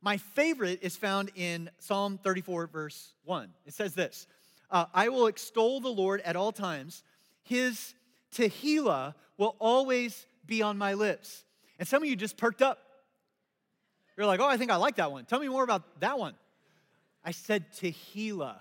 [0.04, 3.48] My favorite is found in Psalm 34, verse 1.
[3.64, 4.26] It says this
[4.70, 7.02] uh, I will extol the Lord at all times,
[7.42, 7.94] his
[8.30, 11.44] Tehillah will always be on my lips.
[11.78, 12.78] And some of you just perked up.
[14.16, 15.24] You're like, oh, I think I like that one.
[15.24, 16.34] Tell me more about that one.
[17.24, 18.56] I said Tehillah.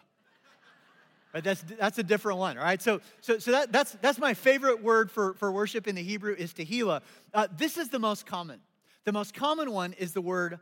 [1.33, 2.81] But that's, that's a different one, all right?
[2.81, 6.35] So, so, so that, that's, that's my favorite word for, for worship in the Hebrew
[6.35, 7.01] is Tehillah.
[7.33, 8.61] Uh, this is the most common.
[9.03, 10.59] The most common one is the word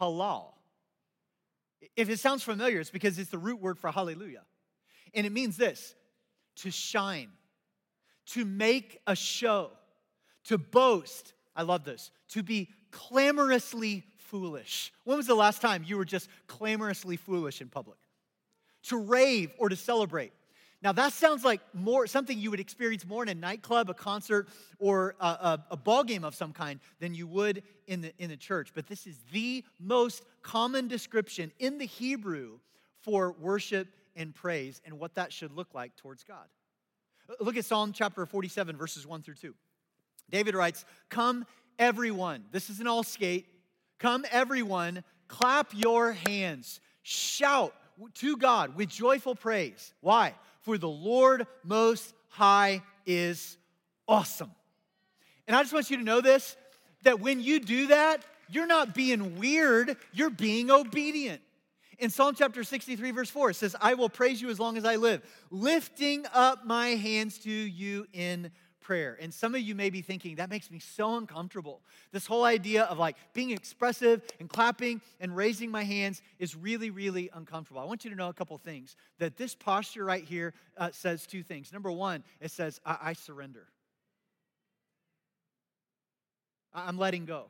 [0.00, 0.52] halal.
[1.96, 4.42] If it sounds familiar, it's because it's the root word for hallelujah.
[5.14, 5.94] And it means this
[6.56, 7.30] to shine,
[8.26, 9.70] to make a show,
[10.44, 11.32] to boast.
[11.56, 12.10] I love this.
[12.30, 14.92] To be clamorously foolish.
[15.04, 17.98] When was the last time you were just clamorously foolish in public?
[18.84, 20.32] To rave or to celebrate.
[20.84, 24.48] Now, that sounds like more something you would experience more in a nightclub, a concert,
[24.78, 28.28] or a, a, a, ball game of some kind than you would in the, in
[28.28, 28.72] the church.
[28.74, 32.58] But this is the most common description in the Hebrew
[33.00, 36.44] for worship and praise and what that should look like towards God.
[37.40, 39.54] Look at Psalm chapter 47, verses 1 through 2.
[40.30, 41.46] David writes, Come,
[41.78, 42.44] everyone.
[42.52, 43.46] This is an all skate.
[43.98, 45.02] Come, everyone.
[45.28, 46.80] Clap your hands.
[47.02, 47.74] Shout
[48.16, 49.94] to God with joyful praise.
[50.02, 50.34] Why?
[50.64, 53.56] For the Lord Most High is
[54.08, 54.50] awesome.
[55.46, 56.56] And I just want you to know this
[57.02, 61.42] that when you do that, you're not being weird, you're being obedient.
[61.98, 64.84] In Psalm chapter 63, verse 4, it says, I will praise you as long as
[64.84, 68.50] I live, lifting up my hands to you in
[68.84, 69.18] prayer.
[69.20, 71.80] And some of you may be thinking, that makes me so uncomfortable.
[72.12, 76.90] This whole idea of like being expressive and clapping and raising my hands is really,
[76.90, 77.80] really uncomfortable.
[77.80, 78.94] I want you to know a couple things.
[79.18, 81.72] That this posture right here uh, says two things.
[81.72, 83.66] Number one, it says, I, I surrender,
[86.72, 87.46] I'm letting go.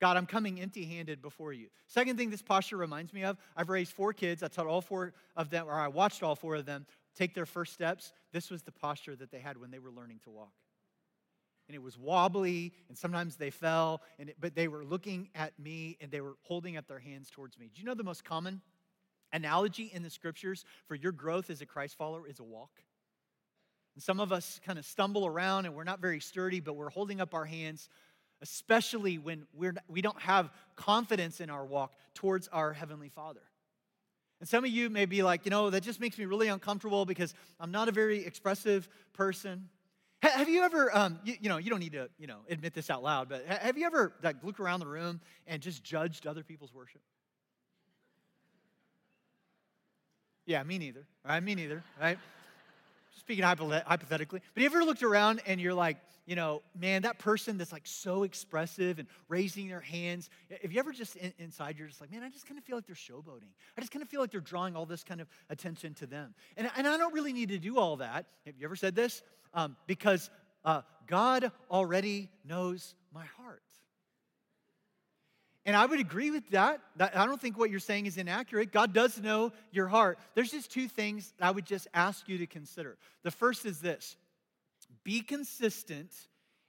[0.00, 1.68] God, I'm coming empty handed before you.
[1.86, 4.42] Second thing this posture reminds me of I've raised four kids.
[4.42, 7.46] I taught all four of them, or I watched all four of them take their
[7.46, 10.52] first steps, this was the posture that they had when they were learning to walk.
[11.68, 15.58] and it was wobbly, and sometimes they fell, and it, but they were looking at
[15.58, 17.68] me and they were holding up their hands towards me.
[17.74, 18.60] Do you know the most common
[19.32, 22.70] analogy in the scriptures for your growth as a Christ follower is a walk?
[23.96, 26.90] And some of us kind of stumble around and we're not very sturdy, but we're
[26.90, 27.88] holding up our hands,
[28.42, 33.42] especially when we're, we don't have confidence in our walk towards our Heavenly Father.
[34.40, 37.06] And some of you may be like, you know, that just makes me really uncomfortable
[37.06, 39.68] because I'm not a very expressive person.
[40.22, 42.90] Have you ever, um, you, you, know, you don't need to, you know, admit this
[42.90, 46.42] out loud, but have you ever like looked around the room and just judged other
[46.42, 47.00] people's worship?
[50.46, 51.06] Yeah, me neither.
[51.24, 51.42] Right?
[51.42, 51.82] Me neither.
[52.00, 52.18] Right?
[53.16, 57.56] Speaking hypothetically, but you ever looked around and you're like, you know, man, that person
[57.56, 60.28] that's like so expressive and raising their hands.
[60.50, 62.76] If you ever just in, inside, you're just like, man, I just kind of feel
[62.76, 63.48] like they're showboating.
[63.76, 66.34] I just kind of feel like they're drawing all this kind of attention to them.
[66.56, 68.26] And, and I don't really need to do all that.
[68.44, 69.22] Have you ever said this?
[69.54, 70.28] Um, because
[70.64, 73.62] uh, God already knows my heart.
[75.66, 76.80] And I would agree with that.
[76.98, 78.72] I don't think what you're saying is inaccurate.
[78.72, 80.18] God does know your heart.
[80.36, 82.96] There's just two things I would just ask you to consider.
[83.24, 84.16] The first is this
[85.02, 86.12] be consistent.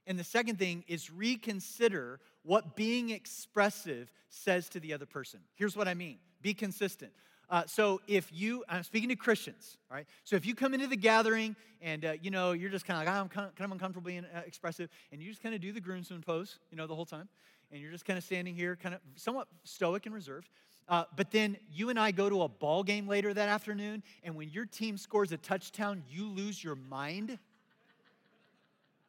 [0.08, 5.42] And the second thing is reconsider what being expressive says to the other person.
[5.56, 7.12] Here's what I mean be consistent.
[7.50, 10.06] Uh, so if you, I'm speaking to Christians, right?
[10.26, 13.06] So if you come into the gathering and uh, you know you're just kind of
[13.06, 15.80] like, I'm kind of uncomfortable being uh, expressive, and you just kind of do the
[15.80, 17.30] groomsman pose, you know, the whole time,
[17.72, 20.50] and you're just kind of standing here, kind of somewhat stoic and reserved.
[20.90, 24.36] Uh, but then you and I go to a ball game later that afternoon, and
[24.36, 27.38] when your team scores a touchdown, you lose your mind.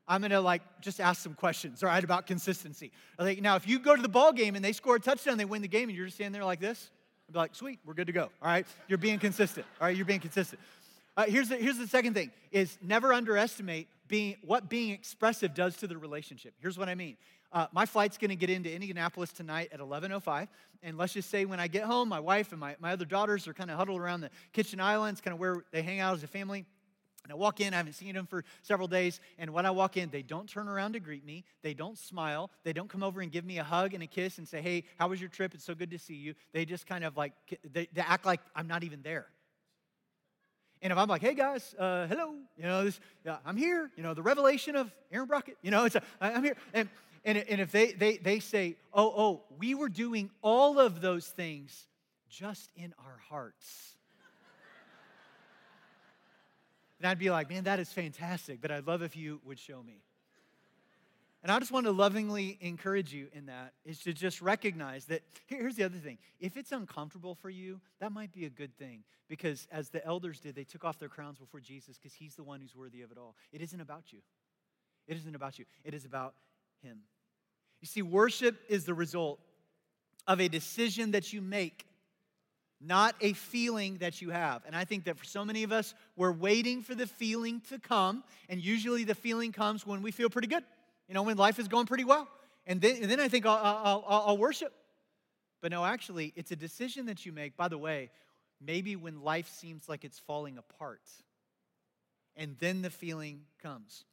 [0.08, 2.90] I'm gonna like just ask some questions, all right, about consistency.
[3.18, 5.44] Like, now, if you go to the ball game and they score a touchdown, they
[5.44, 6.90] win the game, and you're just standing there like this,
[7.28, 8.22] I'd be like, sweet, we're good to go.
[8.22, 9.66] All right, you're being consistent.
[9.80, 10.60] All right, you're being consistent.
[11.16, 15.76] Uh, here's the here's the second thing: is never underestimate being what being expressive does
[15.76, 16.54] to the relationship.
[16.60, 17.16] Here's what I mean.
[17.52, 20.48] Uh, my flight's going to get into Indianapolis tonight at 11:05,
[20.82, 23.48] and let's just say when I get home, my wife and my, my other daughters
[23.48, 26.22] are kind of huddled around the kitchen islands, kind of where they hang out as
[26.22, 26.66] a family.
[27.24, 29.96] And I walk in, I haven't seen them for several days, and when I walk
[29.96, 31.44] in, they don't turn around to greet me.
[31.62, 32.50] They don't smile.
[32.64, 34.84] They don't come over and give me a hug and a kiss and say, hey,
[34.98, 35.52] how was your trip?
[35.54, 36.34] It's so good to see you.
[36.52, 37.32] They just kind of like,
[37.70, 39.26] they, they act like I'm not even there.
[40.80, 43.00] And if I'm like, hey guys, uh, hello, you know, this,
[43.44, 46.56] I'm here, you know, the revelation of Aaron Brockett, you know, it's a, I'm here.
[46.72, 46.88] And,
[47.24, 51.26] and, and if they, they, they say, oh, oh, we were doing all of those
[51.26, 51.86] things
[52.28, 53.98] just in our hearts
[56.98, 59.82] and I'd be like, man, that is fantastic, but I'd love if you would show
[59.82, 60.02] me.
[61.42, 65.22] And I just want to lovingly encourage you in that is to just recognize that
[65.46, 66.18] here's the other thing.
[66.40, 70.40] If it's uncomfortable for you, that might be a good thing because as the elders
[70.40, 73.12] did, they took off their crowns before Jesus because he's the one who's worthy of
[73.12, 73.36] it all.
[73.52, 74.18] It isn't about you.
[75.06, 75.64] It isn't about you.
[75.84, 76.34] It is about
[76.82, 77.00] him.
[77.80, 79.40] You see, worship is the result
[80.26, 81.86] of a decision that you make
[82.80, 84.62] not a feeling that you have.
[84.66, 87.78] And I think that for so many of us, we're waiting for the feeling to
[87.78, 88.22] come.
[88.48, 90.62] And usually the feeling comes when we feel pretty good,
[91.08, 92.28] you know, when life is going pretty well.
[92.66, 94.72] And then, and then I think I'll, I'll, I'll, I'll worship.
[95.60, 98.10] But no, actually, it's a decision that you make, by the way,
[98.64, 101.02] maybe when life seems like it's falling apart.
[102.36, 104.04] And then the feeling comes.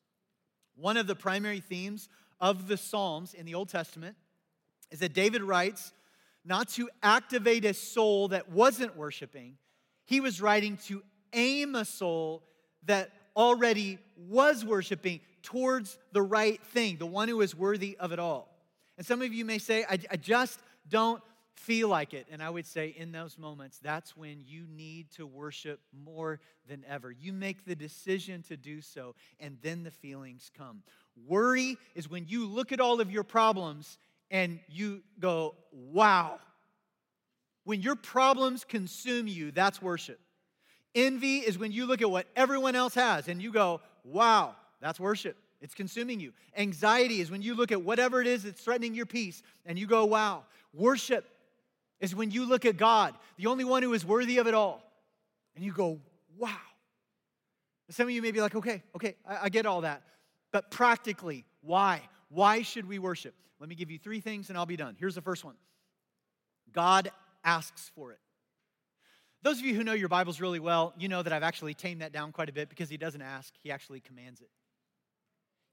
[0.75, 4.15] One of the primary themes of the Psalms in the Old Testament
[4.91, 5.93] is that David writes
[6.43, 9.57] not to activate a soul that wasn't worshiping.
[10.05, 11.01] He was writing to
[11.33, 12.43] aim a soul
[12.85, 18.19] that already was worshiping towards the right thing, the one who is worthy of it
[18.19, 18.49] all.
[18.97, 21.21] And some of you may say, I, I just don't
[21.55, 22.27] feel like it.
[22.31, 26.83] And I would say, in those moments, that's when you need to worship more than
[26.87, 27.11] ever.
[27.11, 30.83] You make the decision to do so, and then the feelings come.
[31.27, 33.97] Worry is when you look at all of your problems
[34.31, 36.39] and you go, wow.
[37.63, 40.19] When your problems consume you, that's worship.
[40.93, 44.99] Envy is when you look at what everyone else has and you go, wow, that's
[44.99, 45.37] worship.
[45.61, 46.31] It's consuming you.
[46.55, 49.87] Anxiety is when you look at whatever it is that's threatening your peace and you
[49.87, 50.43] go, wow.
[50.73, 51.25] Worship
[51.99, 54.83] is when you look at God, the only one who is worthy of it all,
[55.55, 55.99] and you go,
[56.37, 56.51] wow.
[57.89, 60.01] Some of you may be like, okay, okay, I, I get all that.
[60.55, 62.01] But practically, why?
[62.29, 63.35] Why should we worship?
[63.59, 64.95] Let me give you three things and I'll be done.
[64.97, 65.55] Here's the first one
[66.71, 67.11] God
[67.43, 68.19] asks for it.
[69.41, 71.99] Those of you who know your Bibles really well, you know that I've actually tamed
[71.99, 74.47] that down quite a bit because he doesn't ask, he actually commands it.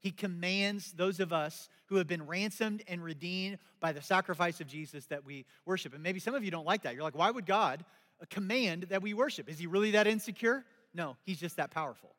[0.01, 4.67] He commands those of us who have been ransomed and redeemed by the sacrifice of
[4.67, 5.93] Jesus that we worship.
[5.93, 6.93] And maybe some of you don't like that.
[6.93, 7.85] You're like, why would God
[8.29, 9.47] command that we worship?
[9.47, 10.65] Is he really that insecure?
[10.93, 12.13] No, he's just that powerful.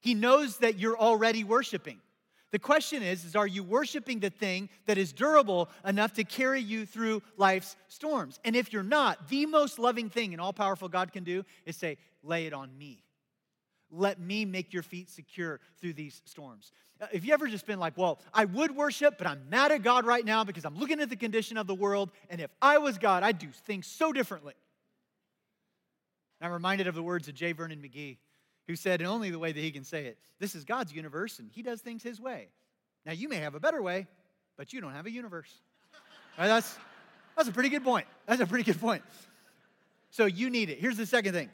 [0.00, 2.00] He knows that you're already worshiping.
[2.52, 6.60] The question is, is are you worshiping the thing that is durable enough to carry
[6.60, 8.40] you through life's storms?
[8.44, 11.96] And if you're not, the most loving thing an all-powerful God can do is say,
[12.24, 13.04] lay it on me.
[13.92, 16.72] Let me make your feet secure through these storms.
[17.00, 19.82] Uh, if you ever just been like, well, I would worship, but I'm mad at
[19.82, 22.78] God right now because I'm looking at the condition of the world, and if I
[22.78, 24.54] was God, I'd do things so differently.
[26.40, 27.52] I'm reminded of the words of J.
[27.52, 28.16] Vernon McGee
[28.70, 31.40] who said, in only the way that he can say it, this is God's universe
[31.40, 32.48] and he does things his way.
[33.04, 34.06] Now, you may have a better way,
[34.56, 35.52] but you don't have a universe.
[36.38, 36.78] Right, that's,
[37.36, 38.06] that's a pretty good point.
[38.26, 39.02] That's a pretty good point.
[40.10, 40.78] So you need it.
[40.78, 41.50] Here's the second thing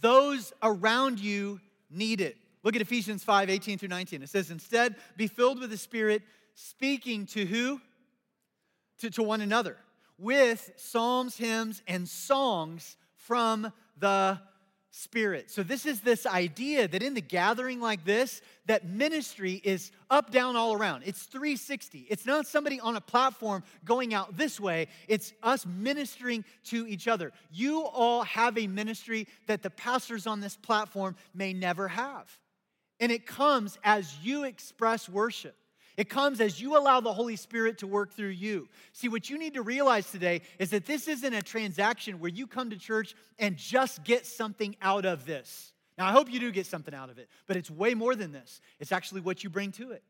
[0.00, 2.36] those around you need it.
[2.62, 4.22] Look at Ephesians 5 18 through 19.
[4.22, 6.22] It says, Instead, be filled with the Spirit,
[6.54, 7.80] speaking to who?
[8.98, 9.78] To, to one another,
[10.18, 14.38] with psalms, hymns, and songs from the
[14.90, 15.50] spirit.
[15.50, 20.30] So this is this idea that in the gathering like this, that ministry is up,
[20.30, 21.04] down, all around.
[21.06, 22.06] It's 360.
[22.10, 24.88] It's not somebody on a platform going out this way.
[25.08, 27.32] It's us ministering to each other.
[27.50, 32.28] You all have a ministry that the pastors on this platform may never have.
[32.98, 35.56] And it comes as you express worship.
[35.96, 38.68] It comes as you allow the Holy Spirit to work through you.
[38.92, 42.46] See, what you need to realize today is that this isn't a transaction where you
[42.46, 45.72] come to church and just get something out of this.
[45.98, 48.32] Now, I hope you do get something out of it, but it's way more than
[48.32, 48.60] this.
[48.78, 50.02] It's actually what you bring to it.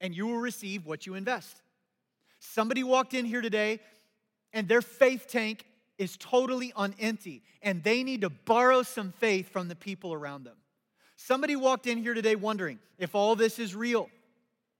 [0.00, 1.60] And you will receive what you invest.
[2.38, 3.80] Somebody walked in here today
[4.54, 5.66] and their faith tank
[5.98, 10.44] is totally on empty, and they need to borrow some faith from the people around
[10.44, 10.56] them.
[11.16, 14.08] Somebody walked in here today wondering if all this is real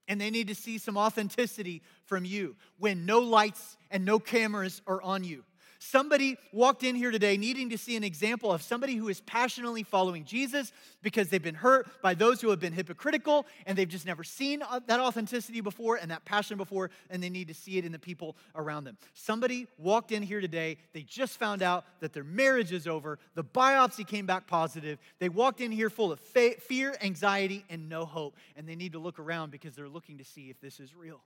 [0.08, 4.82] and they need to see some authenticity from you when no lights and no cameras
[4.86, 5.44] are on you.
[5.90, 9.82] Somebody walked in here today needing to see an example of somebody who is passionately
[9.82, 14.06] following Jesus because they've been hurt by those who have been hypocritical and they've just
[14.06, 17.84] never seen that authenticity before and that passion before, and they need to see it
[17.84, 18.96] in the people around them.
[19.12, 23.44] Somebody walked in here today, they just found out that their marriage is over, the
[23.44, 24.98] biopsy came back positive.
[25.18, 28.98] They walked in here full of fear, anxiety, and no hope, and they need to
[28.98, 31.20] look around because they're looking to see if this is real.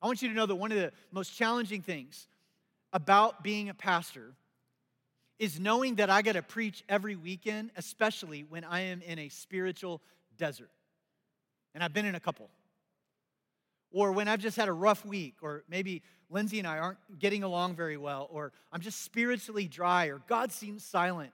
[0.00, 2.28] I want you to know that one of the most challenging things
[2.92, 4.32] about being a pastor
[5.38, 9.28] is knowing that I got to preach every weekend, especially when I am in a
[9.30, 10.02] spiritual
[10.36, 10.70] desert.
[11.74, 12.50] And I've been in a couple.
[13.90, 17.42] Or when I've just had a rough week, or maybe Lindsay and I aren't getting
[17.42, 21.32] along very well, or I'm just spiritually dry, or God seems silent.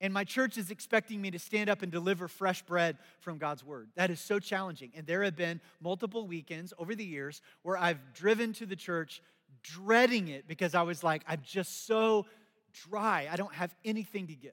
[0.00, 3.64] And my church is expecting me to stand up and deliver fresh bread from God's
[3.64, 3.88] word.
[3.94, 4.92] That is so challenging.
[4.94, 9.22] And there have been multiple weekends over the years where I've driven to the church
[9.62, 12.26] dreading it because I was like, I'm just so
[12.88, 13.28] dry.
[13.30, 14.52] I don't have anything to give.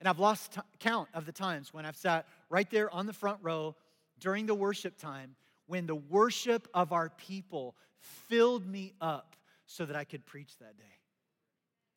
[0.00, 3.12] And I've lost t- count of the times when I've sat right there on the
[3.12, 3.74] front row
[4.20, 7.74] during the worship time when the worship of our people
[8.28, 9.34] filled me up
[9.66, 10.84] so that I could preach that day.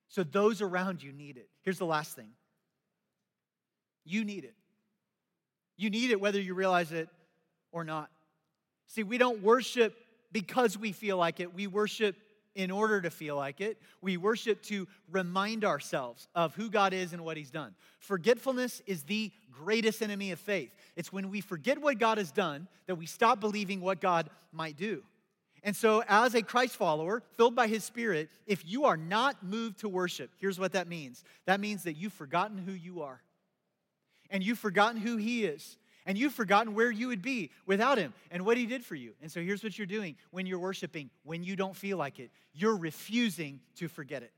[0.07, 1.49] So those around you need it.
[1.61, 2.29] Here's the last thing
[4.05, 4.55] you need it.
[5.75, 7.09] You need it whether you realize it
[7.73, 8.09] or not.
[8.87, 9.95] See, we don't worship
[10.31, 11.53] because we feel like it.
[11.53, 12.15] We worship
[12.55, 13.77] in order to feel like it.
[14.01, 17.75] We worship to remind ourselves of who God is and what He's done.
[17.99, 20.71] Forgetfulness is the greatest enemy of faith.
[20.95, 24.75] It's when we forget what God has done that we stop believing what God might
[24.75, 25.03] do.
[25.63, 29.79] And so, as a Christ follower, filled by His Spirit, if you are not moved
[29.79, 33.21] to worship, here's what that means that means that you've forgotten who you are,
[34.29, 38.13] and you've forgotten who He is, and you've forgotten where you would be without him
[38.31, 39.13] and what he did for you.
[39.21, 42.31] And so here's what you're doing when you're worshiping, when you don't feel like it,
[42.53, 44.31] you're refusing to forget it.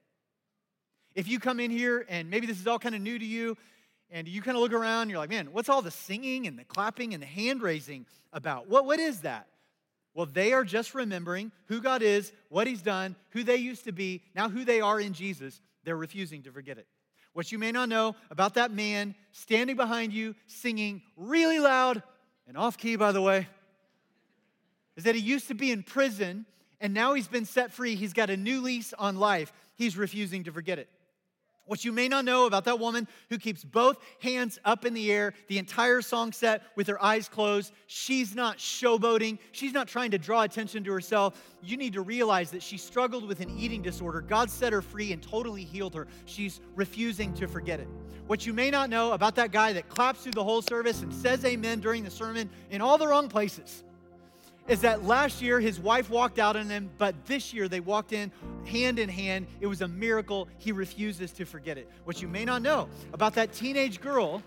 [1.15, 3.55] If you come in here and maybe this is all kind of new to you,
[4.11, 6.57] and you kind of look around, and you're like, man, what's all the singing and
[6.57, 8.67] the clapping and the hand raising about?
[8.67, 9.45] What, what is that?
[10.15, 13.91] Well, they are just remembering who God is, what He's done, who they used to
[13.91, 15.61] be, now who they are in Jesus.
[15.83, 16.87] They're refusing to forget it.
[17.39, 22.03] What you may not know about that man standing behind you singing really loud
[22.49, 23.47] and off key, by the way,
[24.97, 26.45] is that he used to be in prison
[26.81, 27.95] and now he's been set free.
[27.95, 29.53] He's got a new lease on life.
[29.75, 30.89] He's refusing to forget it.
[31.69, 35.11] What you may not know about that woman who keeps both hands up in the
[35.11, 39.37] air the entire song set with her eyes closed, she's not showboating.
[39.51, 41.39] She's not trying to draw attention to herself.
[41.61, 44.21] You need to realize that she struggled with an eating disorder.
[44.21, 46.07] God set her free and totally healed her.
[46.25, 47.87] She's refusing to forget it.
[48.25, 51.13] What you may not know about that guy that claps through the whole service and
[51.13, 53.83] says amen during the sermon in all the wrong places
[54.69, 58.13] is that last year his wife walked out on him, but this year they walked
[58.13, 58.31] in
[58.65, 59.47] hand in hand.
[59.59, 60.47] It was a miracle.
[60.59, 61.89] He refuses to forget it.
[62.05, 64.43] What you may not know about that teenage girl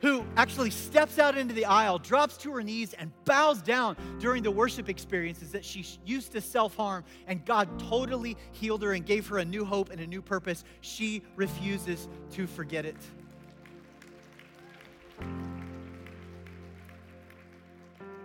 [0.00, 4.42] who actually steps out into the aisle, drops to her knees, and bows down during
[4.42, 9.04] the worship experiences that she used to self harm, and God totally healed her and
[9.04, 10.64] gave her a new hope and a new purpose.
[10.80, 12.96] She refuses to forget it.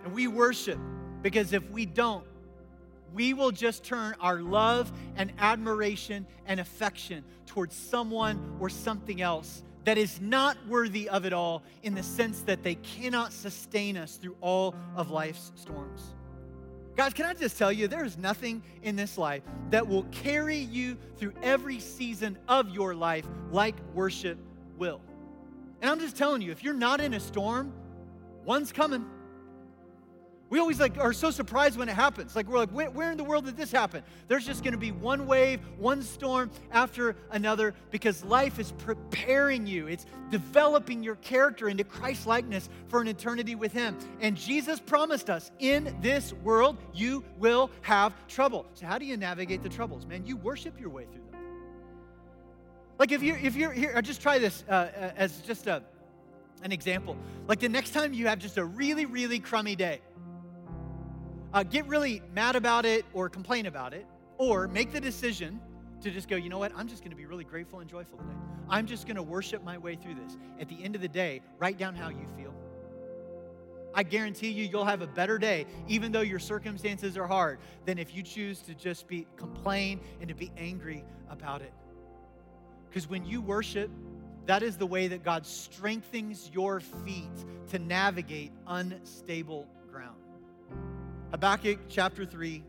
[0.04, 0.78] And we worship
[1.22, 2.24] because if we don't,
[3.14, 9.62] we will just turn our love and admiration and affection towards someone or something else
[9.84, 14.16] that is not worthy of it all in the sense that they cannot sustain us
[14.16, 16.14] through all of life's storms.
[16.94, 20.58] Guys, can I just tell you, there is nothing in this life that will carry
[20.58, 24.38] you through every season of your life like worship
[24.76, 25.00] will.
[25.80, 27.72] And I'm just telling you, if you're not in a storm,
[28.44, 29.06] one's coming.
[30.52, 32.36] We always like are so surprised when it happens.
[32.36, 34.02] Like we're like, where, where in the world did this happen?
[34.28, 39.66] There's just going to be one wave, one storm after another because life is preparing
[39.66, 39.86] you.
[39.86, 43.96] It's developing your character into Christ likeness for an eternity with Him.
[44.20, 48.66] And Jesus promised us, in this world you will have trouble.
[48.74, 50.26] So how do you navigate the troubles, man?
[50.26, 51.40] You worship your way through them.
[52.98, 55.82] Like if you if you're here, I just try this uh, uh, as just a
[56.62, 57.16] an example.
[57.48, 60.02] Like the next time you have just a really really crummy day
[61.52, 64.06] uh, get really mad about it or complain about it,
[64.38, 65.60] or make the decision
[66.02, 68.18] to just go, you know what, I'm just going to be really grateful and joyful
[68.18, 68.30] today.
[68.68, 70.36] I'm just going to worship my way through this.
[70.60, 72.54] At the end of the day, write down how you feel.
[73.94, 77.98] I guarantee you, you'll have a better day, even though your circumstances are hard, than
[77.98, 81.72] if you choose to just be complain and to be angry about it.
[82.88, 83.90] Because when you worship,
[84.46, 87.30] that is the way that God strengthens your feet
[87.68, 90.16] to navigate unstable ground.
[91.32, 92.62] Habakkuk chapter 3,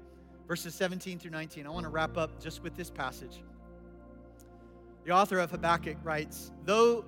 [0.48, 1.68] verses 17 through 19.
[1.68, 3.44] I want to wrap up just with this passage.
[5.04, 7.04] The author of Habakkuk writes, Though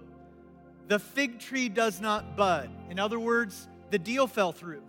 [0.89, 4.83] the fig tree does not bud, in other words, the deal fell through,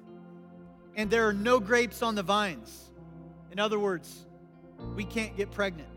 [0.96, 2.90] and there are no grapes on the vines.
[3.52, 4.26] In other words,
[4.96, 5.88] we can't get pregnant.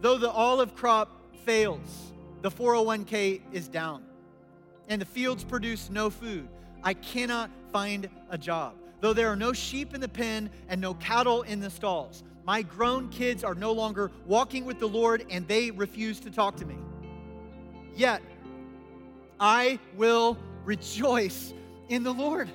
[0.00, 1.10] Though the olive crop
[1.44, 4.02] fails, the 401k is down,
[4.88, 6.48] and the fields produce no food.
[6.82, 10.94] I cannot find a job though there are no sheep in the pen and no
[10.94, 12.22] cattle in the stalls.
[12.44, 16.56] My grown kids are no longer walking with the Lord and they refuse to talk
[16.56, 16.76] to me.
[17.94, 18.22] Yet,
[19.38, 21.52] I will rejoice
[21.88, 22.48] in the Lord.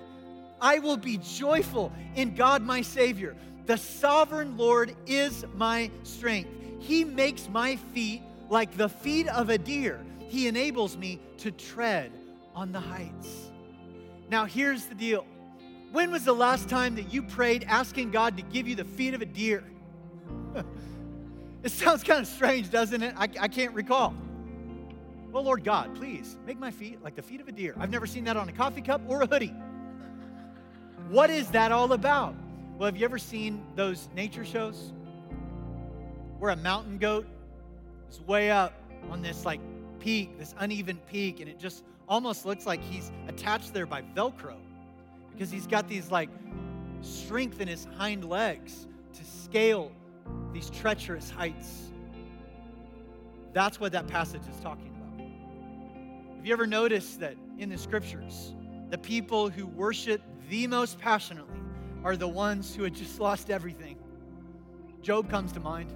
[0.60, 3.36] I will be joyful in God my Savior.
[3.66, 6.50] The sovereign Lord is my strength.
[6.80, 10.00] He makes my feet like the feet of a deer.
[10.20, 12.12] He enables me to tread
[12.56, 13.52] on the heights.
[14.30, 15.26] Now, here's the deal
[15.94, 19.14] when was the last time that you prayed asking God to give you the feet
[19.14, 19.64] of a deer?
[21.64, 23.14] it sounds kind of strange, doesn't it?
[23.16, 24.16] I, I can't recall.
[25.32, 27.76] Well, Lord God, please make my feet like the feet of a deer.
[27.78, 29.54] I've never seen that on a coffee cup or a hoodie.
[31.10, 32.34] What is that all about?
[32.80, 34.94] Well, have you ever seen those nature shows
[36.40, 37.28] where a mountain goat
[38.10, 38.74] is way up
[39.12, 39.60] on this like
[40.00, 44.56] peak, this uneven peak, and it just almost looks like he's attached there by Velcro?
[45.34, 46.30] Because he's got these like
[47.02, 49.92] strength in his hind legs to scale
[50.54, 51.92] these treacherous heights.
[53.54, 56.38] That's what that passage is talking about.
[56.38, 58.54] Have you ever noticed that in the scriptures,
[58.90, 61.60] the people who worship the most passionately
[62.04, 63.98] are the ones who had just lost everything?
[65.02, 65.94] Job comes to mind.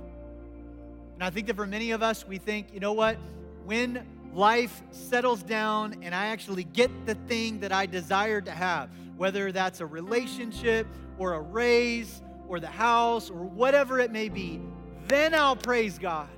[1.15, 3.17] And I think that for many of us, we think, you know what?
[3.65, 8.89] When life settles down and I actually get the thing that I desired to have,
[9.17, 10.87] whether that's a relationship
[11.17, 14.61] or a raise or the house or whatever it may be,
[15.07, 16.29] then I'll praise God.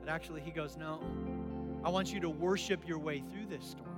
[0.00, 1.00] But actually, he goes, No,
[1.84, 3.88] I want you to worship your way through this storm.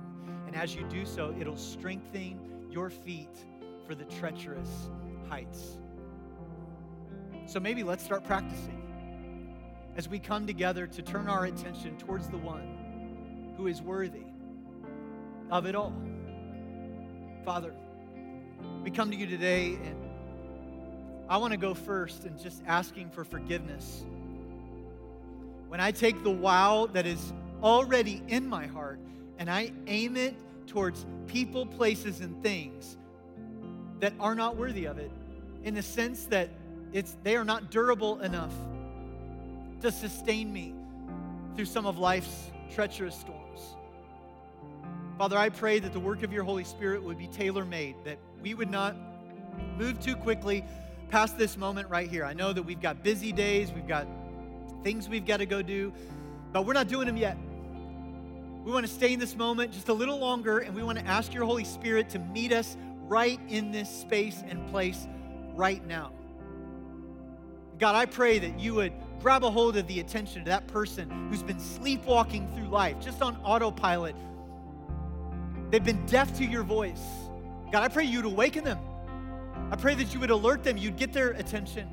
[0.47, 2.39] And as you do so, it'll strengthen
[2.71, 3.45] your feet
[3.85, 4.89] for the treacherous
[5.29, 5.77] heights.
[7.45, 8.83] So maybe let's start practicing
[9.95, 14.25] as we come together to turn our attention towards the one who is worthy
[15.49, 15.93] of it all.
[17.43, 17.73] Father,
[18.83, 19.95] we come to you today, and
[21.29, 24.05] I want to go first and just asking for forgiveness.
[25.67, 28.99] When I take the wow that is already in my heart
[29.37, 30.35] and I aim it
[30.67, 32.97] towards people, places, and things
[33.99, 35.11] that are not worthy of it,
[35.63, 36.49] in the sense that
[36.93, 38.53] it's, they are not durable enough
[39.81, 40.73] to sustain me
[41.55, 43.46] through some of life's treacherous storms.
[45.17, 48.19] Father, I pray that the work of your Holy Spirit would be tailor made, that
[48.39, 48.95] we would not
[49.75, 50.63] move too quickly
[51.09, 52.23] past this moment right here.
[52.23, 54.07] I know that we've got busy days, we've got
[54.83, 55.91] things we've got to go do,
[56.53, 57.35] but we're not doing them yet.
[58.63, 61.05] We want to stay in this moment just a little longer, and we want to
[61.07, 65.07] ask your Holy Spirit to meet us right in this space and place
[65.55, 66.11] right now.
[67.79, 71.09] God, I pray that you would grab a hold of the attention of that person
[71.31, 74.15] who's been sleepwalking through life, just on autopilot.
[75.69, 77.03] They've been deaf to your voice.
[77.71, 78.79] God, I pray you'd awaken them.
[79.71, 81.89] I pray that you would alert them, you'd get their attention.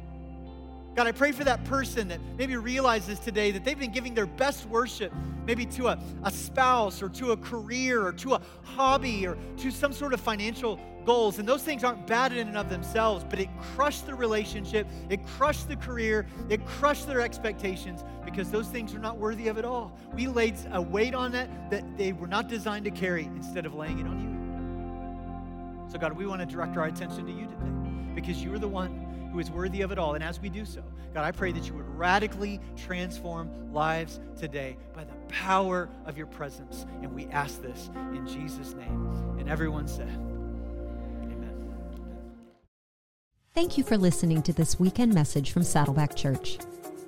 [0.94, 4.26] God, I pray for that person that maybe realizes today that they've been giving their
[4.26, 5.12] best worship,
[5.44, 9.72] maybe to a, a spouse or to a career or to a hobby or to
[9.72, 11.40] some sort of financial goals.
[11.40, 15.26] And those things aren't bad in and of themselves, but it crushed the relationship, it
[15.26, 19.64] crushed the career, it crushed their expectations because those things are not worthy of it
[19.64, 19.98] all.
[20.14, 23.74] We laid a weight on that that they were not designed to carry instead of
[23.74, 25.90] laying it on you.
[25.90, 28.68] So, God, we want to direct our attention to you today because you are the
[28.68, 29.03] one
[29.34, 30.14] who is worthy of it all.
[30.14, 30.80] And as we do so,
[31.12, 36.28] God, I pray that you would radically transform lives today by the power of your
[36.28, 36.86] presence.
[37.02, 39.36] And we ask this in Jesus' name.
[39.38, 40.08] And everyone said,
[41.24, 41.52] Amen.
[43.54, 46.58] Thank you for listening to this weekend message from Saddleback Church.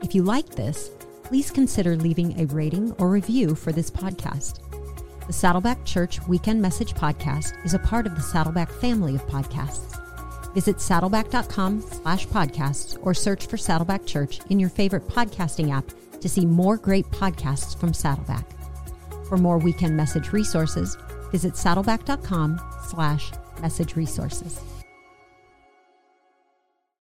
[0.02, 0.90] If you like this,
[1.22, 4.58] please consider leaving a rating or review for this podcast.
[5.28, 10.05] The Saddleback Church Weekend Message Podcast is a part of the Saddleback family of podcasts.
[10.56, 15.84] Visit saddleback.com slash podcasts or search for Saddleback Church in your favorite podcasting app
[16.18, 18.46] to see more great podcasts from Saddleback.
[19.28, 20.96] For more weekend message resources,
[21.30, 24.58] visit saddleback.com slash message resources.